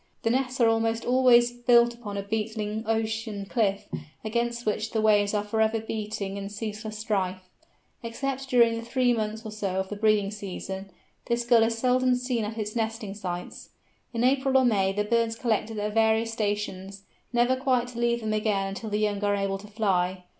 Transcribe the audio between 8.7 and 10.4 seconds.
the three months or so of the breeding